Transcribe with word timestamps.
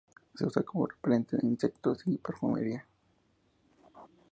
Se 0.33 0.43
usa 0.47 0.63
como 0.63 0.87
repelente 0.87 1.37
de 1.37 1.45
insectos 1.45 2.07
y 2.07 2.13
en 2.13 2.17
perfumería. 2.17 2.87